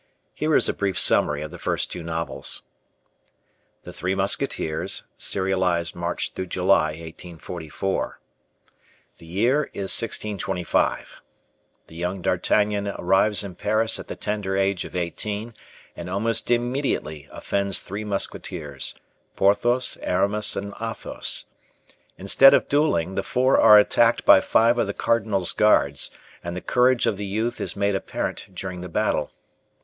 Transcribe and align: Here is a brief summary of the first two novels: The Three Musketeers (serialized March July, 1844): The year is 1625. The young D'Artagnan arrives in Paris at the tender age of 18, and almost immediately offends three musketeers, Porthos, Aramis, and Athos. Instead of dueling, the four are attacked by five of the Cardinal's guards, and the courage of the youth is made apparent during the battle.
Here 0.33 0.55
is 0.55 0.67
a 0.67 0.73
brief 0.73 0.97
summary 0.97 1.43
of 1.43 1.51
the 1.51 1.59
first 1.59 1.91
two 1.91 2.01
novels: 2.01 2.63
The 3.83 3.93
Three 3.93 4.15
Musketeers 4.15 5.03
(serialized 5.15 5.93
March 5.95 6.33
July, 6.33 6.85
1844): 6.87 8.19
The 9.19 9.25
year 9.27 9.65
is 9.75 9.93
1625. 9.95 11.21
The 11.85 11.93
young 11.95 12.23
D'Artagnan 12.23 12.87
arrives 12.97 13.43
in 13.43 13.53
Paris 13.53 13.99
at 13.99 14.07
the 14.07 14.15
tender 14.15 14.57
age 14.57 14.85
of 14.85 14.95
18, 14.95 15.53
and 15.95 16.09
almost 16.09 16.49
immediately 16.49 17.29
offends 17.31 17.79
three 17.79 18.03
musketeers, 18.03 18.95
Porthos, 19.35 19.99
Aramis, 20.01 20.55
and 20.55 20.73
Athos. 20.81 21.45
Instead 22.17 22.55
of 22.55 22.67
dueling, 22.67 23.13
the 23.13 23.21
four 23.21 23.61
are 23.61 23.77
attacked 23.77 24.25
by 24.25 24.41
five 24.41 24.79
of 24.79 24.87
the 24.87 24.95
Cardinal's 24.95 25.51
guards, 25.53 26.09
and 26.43 26.55
the 26.55 26.59
courage 26.59 27.05
of 27.05 27.17
the 27.17 27.27
youth 27.27 27.61
is 27.61 27.75
made 27.75 27.93
apparent 27.93 28.47
during 28.55 28.81
the 28.81 28.89
battle. 28.89 29.29